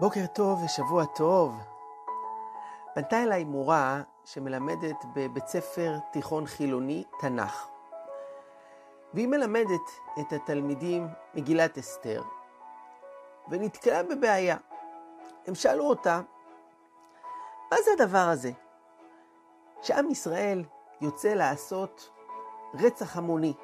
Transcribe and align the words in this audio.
בוקר 0.00 0.26
טוב 0.26 0.62
ושבוע 0.64 1.04
טוב. 1.04 1.54
פנתה 2.94 3.22
אליי 3.22 3.44
מורה 3.44 4.02
שמלמדת 4.24 5.04
בבית 5.14 5.48
ספר 5.48 5.98
תיכון 6.12 6.46
חילוני 6.46 7.04
תנ"ך. 7.20 7.68
והיא 9.14 9.28
מלמדת 9.28 9.90
את 10.20 10.32
התלמידים 10.32 11.08
מגילת 11.34 11.78
אסתר, 11.78 12.22
ונתקלה 13.48 14.02
בבעיה. 14.02 14.56
הם 15.46 15.54
שאלו 15.54 15.88
אותה, 15.88 16.20
מה 17.70 17.76
זה 17.84 17.90
הדבר 17.98 18.28
הזה? 18.32 18.50
שעם 19.82 20.10
ישראל 20.10 20.64
יוצא 21.00 21.28
לעשות 21.28 22.10
רצח 22.74 23.16
המוני, 23.16 23.54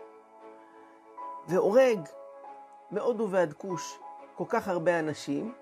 והורג 1.49 2.01
מהודו 2.91 3.31
ועד 3.31 3.53
כוש 3.53 3.99
כל 4.35 4.45
כך 4.49 4.69
הרבה 4.69 4.99
אנשים, 4.99 5.55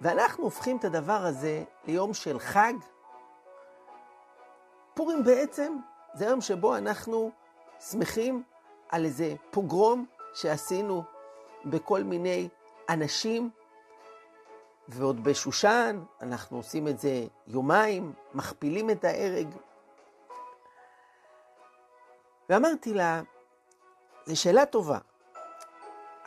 ואנחנו 0.00 0.44
הופכים 0.44 0.76
את 0.76 0.84
הדבר 0.84 1.12
הזה 1.26 1.64
ליום 1.86 2.14
של 2.14 2.38
חג. 2.38 2.72
פורים 4.94 5.24
בעצם 5.24 5.76
זה 6.14 6.24
יום 6.24 6.40
שבו 6.40 6.76
אנחנו 6.76 7.30
שמחים 7.80 8.42
על 8.88 9.04
איזה 9.04 9.34
פוגרום 9.50 10.06
שעשינו 10.34 11.02
בכל 11.64 12.02
מיני 12.02 12.48
אנשים, 12.88 13.50
ועוד 14.88 15.24
בשושן 15.24 16.04
אנחנו 16.22 16.56
עושים 16.56 16.88
את 16.88 16.98
זה 16.98 17.26
יומיים, 17.46 18.12
מכפילים 18.34 18.90
את 18.90 19.04
ההרג. 19.04 19.48
ואמרתי 22.48 22.94
לה, 22.94 23.22
זו 24.26 24.40
שאלה 24.40 24.66
טובה, 24.66 24.98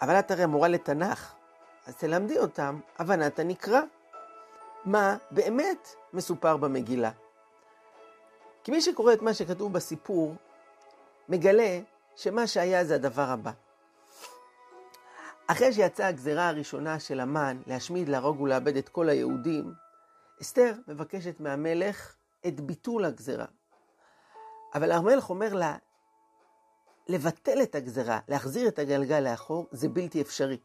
אבל 0.02 0.20
את 0.20 0.32
הרי 0.32 0.46
מורה 0.46 0.68
לתנ"ך, 0.68 1.34
אז 1.86 1.96
תלמדי 1.96 2.40
אותם 2.40 2.80
הבנת 3.00 3.40
הנקרא. 3.40 3.82
מה 4.86 5.18
באמת 5.32 5.96
מסופר 6.14 6.58
במגילה. 6.58 7.12
כי 8.64 8.72
מי 8.72 8.82
שקורא 8.82 9.14
את 9.14 9.22
מה 9.22 9.34
שכתוב 9.34 9.74
בסיפור, 9.74 10.36
מגלה 11.30 11.80
שמה 12.16 12.48
שהיה 12.48 12.86
זה 12.86 12.96
הדבר 12.96 13.30
הבא. 13.30 13.52
אחרי 15.48 15.74
שיצאה 15.74 16.08
הגזרה 16.08 16.48
הראשונה 16.48 17.00
של 17.00 17.20
המן 17.20 17.62
להשמיד, 17.68 18.10
להרוג 18.10 18.42
ולאבד 18.42 18.78
את 18.78 18.90
כל 18.90 19.10
היהודים, 19.10 19.74
אסתר 20.42 20.74
מבקשת 20.88 21.40
מהמלך 21.40 22.16
את 22.48 22.62
ביטול 22.62 23.06
הגזרה. 23.06 23.46
אבל 24.76 24.92
המלך 24.92 25.30
אומר 25.30 25.54
לה, 25.54 25.78
לבטל 27.08 27.62
את 27.64 27.76
הגזרה, 27.76 28.20
להחזיר 28.28 28.68
את 28.68 28.80
הגלגל 28.80 29.20
לאחור, 29.20 29.68
זה 29.72 29.90
בלתי 29.90 30.22
אפשרי. 30.22 30.58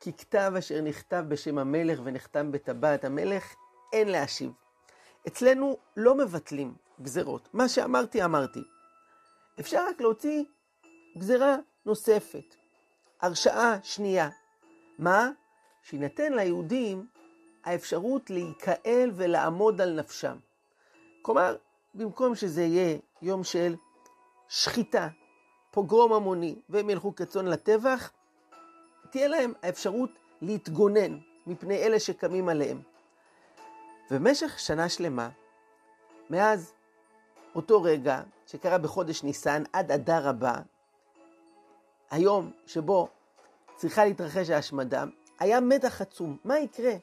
כי 0.00 0.12
כתב 0.12 0.52
אשר 0.58 0.80
נכתב 0.80 1.24
בשם 1.28 1.58
המלך 1.58 2.00
ונחתם 2.04 2.52
בטבעת 2.52 3.04
המלך, 3.04 3.54
אין 3.92 4.08
להשיב. 4.08 4.52
אצלנו 5.26 5.76
לא 5.96 6.14
מבטלים 6.14 6.74
גזרות. 7.02 7.48
מה 7.52 7.68
שאמרתי, 7.68 8.24
אמרתי. 8.24 8.60
אפשר 9.60 9.86
רק 9.88 10.00
להוציא 10.00 10.44
גזרה 11.18 11.56
נוספת, 11.86 12.54
הרשאה 13.20 13.76
שנייה. 13.82 14.28
מה? 14.98 15.30
שיינתן 15.82 16.32
ליהודים 16.32 17.06
האפשרות 17.64 18.30
להיקהל 18.30 19.10
ולעמוד 19.14 19.80
על 19.80 20.00
נפשם. 20.00 20.36
כלומר, 21.22 21.56
במקום 21.94 22.34
שזה 22.34 22.62
יהיה 22.62 22.98
יום 23.22 23.44
של 23.44 23.76
שחיטה, 24.48 25.08
פוגרום 25.70 26.12
המוני, 26.12 26.56
והם 26.68 26.90
ילכו 26.90 27.14
כצאן 27.14 27.46
לטבח, 27.46 28.10
תהיה 29.14 29.28
להם 29.28 29.52
האפשרות 29.62 30.10
להתגונן 30.42 31.18
מפני 31.46 31.76
אלה 31.76 32.00
שקמים 32.00 32.48
עליהם. 32.48 32.80
ובמשך 34.10 34.58
שנה 34.58 34.88
שלמה, 34.88 35.28
מאז 36.30 36.72
אותו 37.54 37.82
רגע 37.82 38.22
שקרה 38.46 38.78
בחודש 38.78 39.22
ניסן 39.22 39.62
עד 39.72 39.92
אדר 39.92 40.28
הבא, 40.28 40.60
היום 42.10 42.50
שבו 42.66 43.08
צריכה 43.76 44.04
להתרחש 44.04 44.50
ההשמדה, 44.50 45.04
היה 45.38 45.60
מתח 45.60 46.00
עצום. 46.00 46.36
מה 46.44 46.58
יקרה? 46.58 46.94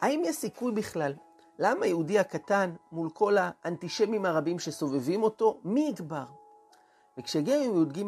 האם 0.00 0.22
יש 0.24 0.36
סיכוי 0.36 0.72
בכלל? 0.72 1.14
למה 1.58 1.84
היהודי 1.84 2.18
הקטן 2.18 2.74
מול 2.92 3.10
כל 3.10 3.36
האנטישמים 3.40 4.26
הרבים 4.26 4.58
שסובבים 4.58 5.22
אותו, 5.22 5.60
מי 5.64 5.88
יגבר? 5.88 6.24
וכשהגיע 7.18 7.56
י"ג 7.56 8.02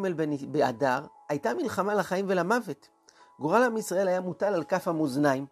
באדר, 0.48 1.06
הייתה 1.28 1.54
מלחמה 1.54 1.94
לחיים 1.94 2.24
ולמוות. 2.28 2.88
גורל 3.40 3.62
עם 3.62 3.76
ישראל 3.76 4.08
היה 4.08 4.20
מוטל 4.20 4.54
על 4.54 4.64
כף 4.64 4.88
המאזניים. 4.88 5.46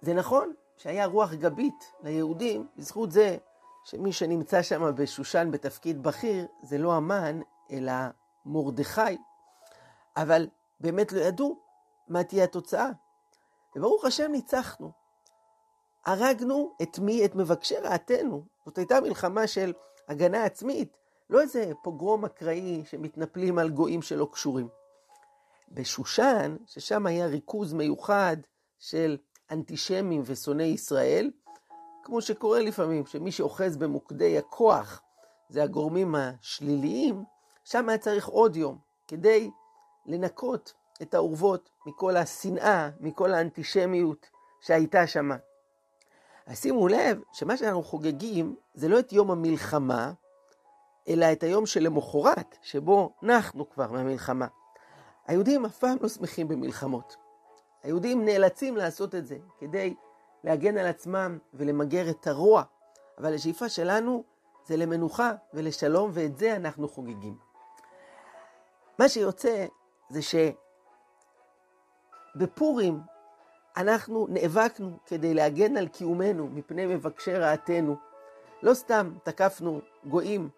זה 0.00 0.14
נכון 0.14 0.52
שהיה 0.76 1.06
רוח 1.06 1.32
גבית 1.32 1.92
ליהודים, 2.02 2.66
בזכות 2.76 3.12
זה 3.12 3.36
שמי 3.84 4.12
שנמצא 4.12 4.62
שם 4.62 4.94
בשושן 4.94 5.50
בתפקיד 5.50 6.02
בכיר, 6.02 6.46
זה 6.62 6.78
לא 6.78 6.92
המן, 6.92 7.40
אלא 7.70 7.92
מרדכי. 8.46 9.16
אבל 10.16 10.48
באמת 10.80 11.12
לא 11.12 11.20
ידעו 11.20 11.58
מה 12.08 12.24
תהיה 12.24 12.44
התוצאה. 12.44 12.90
וברוך 13.76 14.04
השם 14.04 14.32
ניצחנו. 14.32 14.90
הרגנו 16.06 16.74
את 16.82 16.98
מי? 16.98 17.24
את 17.24 17.34
מבקשי 17.34 17.76
רעתנו. 17.76 18.44
זאת 18.66 18.78
הייתה 18.78 19.00
מלחמה 19.00 19.46
של 19.46 19.72
הגנה 20.08 20.44
עצמית, 20.44 20.96
לא 21.30 21.40
איזה 21.40 21.72
פוגרום 21.82 22.24
אקראי 22.24 22.82
שמתנפלים 22.86 23.58
על 23.58 23.70
גויים 23.70 24.02
שלא 24.02 24.28
קשורים. 24.32 24.68
בשושן, 25.68 26.56
ששם 26.66 27.06
היה 27.06 27.26
ריכוז 27.26 27.72
מיוחד 27.72 28.36
של 28.78 29.16
אנטישמים 29.50 30.22
ושונאי 30.24 30.66
ישראל, 30.66 31.30
כמו 32.02 32.22
שקורה 32.22 32.60
לפעמים, 32.60 33.06
שמי 33.06 33.32
שאוחז 33.32 33.76
במוקדי 33.76 34.38
הכוח 34.38 35.02
זה 35.48 35.62
הגורמים 35.62 36.14
השליליים, 36.14 37.24
שם 37.64 37.88
היה 37.88 37.98
צריך 37.98 38.26
עוד 38.26 38.56
יום 38.56 38.78
כדי 39.08 39.50
לנקות 40.06 40.72
את 41.02 41.14
האורוות 41.14 41.70
מכל 41.86 42.16
השנאה, 42.16 42.90
מכל 43.00 43.34
האנטישמיות 43.34 44.26
שהייתה 44.60 45.06
שם. 45.06 45.30
אז 46.46 46.60
שימו 46.60 46.88
לב 46.88 47.20
שמה 47.32 47.56
שאנחנו 47.56 47.82
חוגגים 47.82 48.56
זה 48.74 48.88
לא 48.88 48.98
את 48.98 49.12
יום 49.12 49.30
המלחמה, 49.30 50.12
אלא 51.08 51.32
את 51.32 51.42
היום 51.42 51.66
שלמחרת, 51.66 52.56
שבו 52.62 53.14
נחנו 53.22 53.70
כבר 53.70 53.92
מהמלחמה. 53.92 54.46
היהודים 55.26 55.64
אף 55.64 55.78
פעם 55.78 55.96
לא 56.00 56.08
שמחים 56.08 56.48
במלחמות. 56.48 57.16
היהודים 57.82 58.24
נאלצים 58.24 58.76
לעשות 58.76 59.14
את 59.14 59.26
זה 59.26 59.36
כדי 59.58 59.94
להגן 60.44 60.78
על 60.78 60.86
עצמם 60.86 61.38
ולמגר 61.54 62.10
את 62.10 62.26
הרוע, 62.26 62.62
אבל 63.18 63.34
השאיפה 63.34 63.68
שלנו 63.68 64.24
זה 64.66 64.76
למנוחה 64.76 65.32
ולשלום, 65.54 66.10
ואת 66.14 66.36
זה 66.38 66.56
אנחנו 66.56 66.88
חוגגים. 66.88 67.38
מה 68.98 69.08
שיוצא 69.08 69.66
זה 70.10 70.20
שבפורים 72.36 73.00
אנחנו 73.76 74.26
נאבקנו 74.30 74.98
כדי 75.06 75.34
להגן 75.34 75.76
על 75.76 75.88
קיומנו 75.88 76.48
מפני 76.48 76.86
מבקשי 76.86 77.34
רעתנו. 77.34 77.96
לא 78.62 78.74
סתם 78.74 79.14
תקפנו 79.22 79.80
גויים 80.06 80.48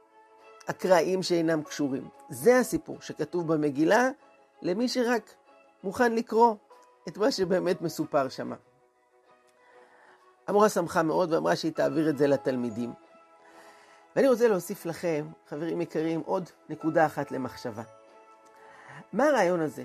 אקראיים 0.66 1.22
שאינם 1.22 1.62
קשורים. 1.62 2.08
זה 2.28 2.58
הסיפור 2.58 3.00
שכתוב 3.00 3.52
במגילה, 3.52 4.10
למי 4.62 4.88
שרק 4.88 5.34
מוכן 5.84 6.14
לקרוא 6.14 6.54
את 7.08 7.18
מה 7.18 7.32
שבאמת 7.32 7.82
מסופר 7.82 8.28
שם. 8.28 8.52
המורה 10.46 10.68
שמחה 10.68 11.02
מאוד 11.02 11.32
ואמרה 11.32 11.56
שהיא 11.56 11.72
תעביר 11.72 12.08
את 12.10 12.18
זה 12.18 12.26
לתלמידים. 12.26 12.92
ואני 14.16 14.28
רוצה 14.28 14.48
להוסיף 14.48 14.86
לכם, 14.86 15.26
חברים 15.48 15.80
יקרים, 15.80 16.22
עוד 16.26 16.50
נקודה 16.68 17.06
אחת 17.06 17.30
למחשבה. 17.30 17.82
מה 19.12 19.24
הרעיון 19.24 19.60
הזה 19.60 19.84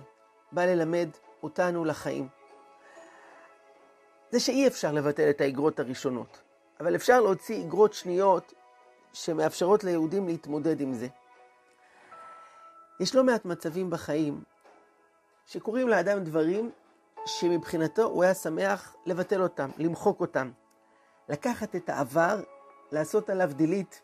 בא 0.51 0.65
ללמד 0.65 1.09
אותנו 1.43 1.85
לחיים? 1.85 2.27
זה 4.31 4.39
שאי 4.39 4.67
אפשר 4.67 4.91
לבטל 4.91 5.29
את 5.29 5.41
האגרות 5.41 5.79
הראשונות, 5.79 6.41
אבל 6.79 6.95
אפשר 6.95 7.21
להוציא 7.21 7.65
אגרות 7.65 7.94
שניות 7.94 8.53
שמאפשרות 9.13 9.83
ליהודים 9.83 10.27
להתמודד 10.27 10.81
עם 10.81 10.94
זה. 10.94 11.07
יש 13.00 13.15
לא 13.15 13.24
מעט 13.24 13.45
מצבים 13.45 13.89
בחיים 13.89 14.44
שקורים 15.51 15.88
לאדם 15.88 16.24
דברים 16.24 16.71
שמבחינתו 17.25 18.03
הוא 18.03 18.24
היה 18.24 18.33
שמח 18.33 18.95
לבטל 19.06 19.42
אותם, 19.42 19.69
למחוק 19.77 20.21
אותם. 20.21 20.51
לקחת 21.30 21.75
את 21.75 21.89
העבר, 21.89 22.42
לעשות 22.92 23.30
עליו 23.30 23.51
דילית 23.53 24.01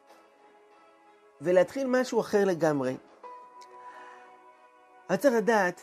ולהתחיל 1.42 1.88
משהו 1.88 2.22
אחר 2.22 2.46
לגמרי. 2.46 2.98
אבל 5.10 5.18
צריך 5.18 5.34
לדעת 5.36 5.82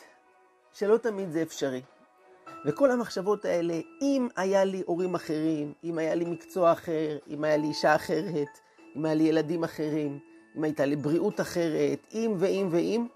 שלא 0.73 0.97
תמיד 0.97 1.31
זה 1.31 1.41
אפשרי. 1.41 1.81
וכל 2.65 2.91
המחשבות 2.91 3.45
האלה, 3.45 3.79
אם 4.01 4.27
היה 4.35 4.63
לי 4.63 4.83
הורים 4.85 5.15
אחרים, 5.15 5.73
אם 5.83 5.97
היה 5.97 6.15
לי 6.15 6.25
מקצוע 6.25 6.71
אחר, 6.71 7.17
אם 7.27 7.43
היה 7.43 7.57
לי 7.57 7.67
אישה 7.67 7.95
אחרת, 7.95 8.59
אם 8.95 9.05
היה 9.05 9.13
לי 9.13 9.23
ילדים 9.23 9.63
אחרים, 9.63 10.19
אם 10.57 10.63
הייתה 10.63 10.85
לי 10.85 10.95
בריאות 10.95 11.41
אחרת, 11.41 11.99
אם 12.13 12.33
ואם 12.39 12.67
ואם, 12.71 13.07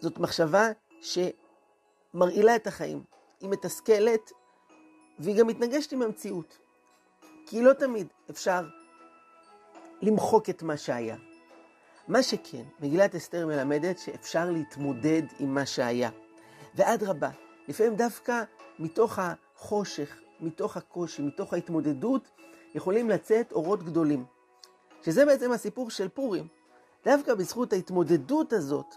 זאת 0.00 0.18
מחשבה 0.18 0.70
שמרעילה 1.00 2.56
את 2.56 2.66
החיים. 2.66 3.02
היא 3.40 3.50
מתסכלת 3.50 4.32
והיא 5.18 5.36
גם 5.36 5.46
מתנגשת 5.46 5.92
עם 5.92 6.02
המציאות. 6.02 6.58
כי 7.46 7.62
לא 7.62 7.72
תמיד 7.72 8.06
אפשר 8.30 8.68
למחוק 10.02 10.50
את 10.50 10.62
מה 10.62 10.76
שהיה. 10.76 11.16
מה 12.08 12.22
שכן, 12.22 12.62
מגילת 12.80 13.14
אסתר 13.14 13.46
מלמדת 13.46 13.98
שאפשר 13.98 14.50
להתמודד 14.50 15.22
עם 15.38 15.54
מה 15.54 15.66
שהיה. 15.66 16.10
ואדרבה, 16.74 17.30
לפעמים 17.68 17.96
דווקא 17.96 18.42
מתוך 18.78 19.18
החושך, 19.18 20.18
מתוך 20.40 20.76
הקושי, 20.76 21.22
מתוך 21.22 21.52
ההתמודדות, 21.52 22.30
יכולים 22.74 23.10
לצאת 23.10 23.52
אורות 23.52 23.82
גדולים. 23.82 24.24
שזה 25.02 25.24
בעצם 25.24 25.52
הסיפור 25.52 25.90
של 25.90 26.08
פורים. 26.08 26.48
דווקא 27.04 27.34
בזכות 27.34 27.72
ההתמודדות 27.72 28.52
הזאת, 28.52 28.94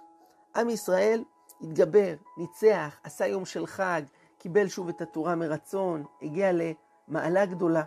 עם 0.56 0.70
ישראל 0.70 1.24
התגבר, 1.62 2.16
ניצח, 2.38 3.00
עשה 3.04 3.28
יום 3.28 3.46
של 3.46 3.68
חג, 3.68 4.02
קיבל 4.38 4.68
שוב 4.68 4.90
את 4.90 5.02
התורה 5.02 5.36
מרצון, 5.36 6.06
הגיע 6.22 6.52
למעלה 6.54 7.46
גדולה. 7.46 7.84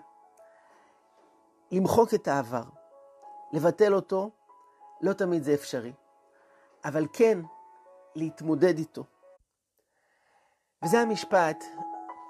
למחוק 1.70 2.14
את 2.14 2.28
העבר, 2.28 2.64
לבטל 3.52 3.94
אותו, 3.94 4.30
לא 5.00 5.12
תמיד 5.12 5.42
זה 5.42 5.54
אפשרי. 5.54 5.92
אבל 6.84 7.06
כן, 7.12 7.38
להתמודד 8.14 8.78
איתו. 8.78 9.04
וזה 10.84 11.00
המשפט 11.00 11.64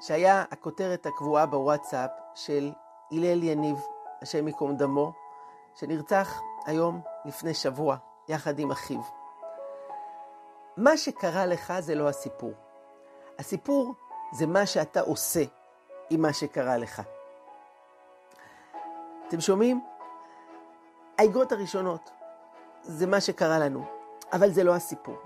שהיה 0.00 0.44
הכותרת 0.50 1.06
הקבועה 1.06 1.46
בוואטסאפ 1.46 2.10
של 2.34 2.72
הלל 3.10 3.42
יניב, 3.42 3.76
השם 4.22 4.46
ייקום 4.46 4.76
דמו, 4.76 5.12
שנרצח 5.74 6.40
היום 6.66 7.00
לפני 7.24 7.54
שבוע, 7.54 7.96
יחד 8.28 8.58
עם 8.58 8.70
אחיו. 8.70 9.21
מה 10.76 10.96
שקרה 10.96 11.46
לך 11.46 11.72
זה 11.80 11.94
לא 11.94 12.08
הסיפור. 12.08 12.52
הסיפור 13.38 13.94
זה 14.32 14.46
מה 14.46 14.66
שאתה 14.66 15.00
עושה 15.00 15.44
עם 16.10 16.22
מה 16.22 16.32
שקרה 16.32 16.76
לך. 16.76 17.02
אתם 19.28 19.40
שומעים? 19.40 19.80
האגרות 21.18 21.52
הראשונות 21.52 22.10
זה 22.82 23.06
מה 23.06 23.20
שקרה 23.20 23.58
לנו, 23.58 23.84
אבל 24.32 24.50
זה 24.50 24.64
לא 24.64 24.74
הסיפור. 24.74 25.16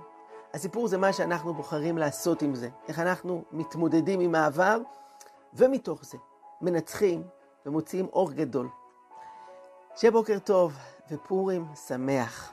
הסיפור 0.54 0.88
זה 0.88 0.98
מה 0.98 1.12
שאנחנו 1.12 1.54
בוחרים 1.54 1.98
לעשות 1.98 2.42
עם 2.42 2.54
זה, 2.54 2.68
איך 2.88 2.98
אנחנו 2.98 3.42
מתמודדים 3.52 4.20
עם 4.20 4.34
העבר, 4.34 4.78
ומתוך 5.54 6.04
זה 6.04 6.18
מנצחים 6.60 7.22
ומוציאים 7.66 8.06
אור 8.12 8.32
גדול. 8.32 8.68
שיהיה 9.96 10.12
בוקר 10.12 10.38
טוב 10.38 10.72
ופורים 11.10 11.66
שמח. 11.86 12.52